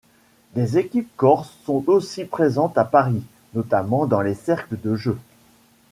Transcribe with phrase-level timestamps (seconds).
[0.55, 3.21] Des équipes corses sont aussi présentes à Paris,
[3.53, 5.19] notamment dans les cercles de jeu.